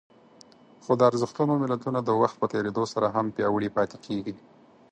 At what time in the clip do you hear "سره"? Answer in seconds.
2.93-3.07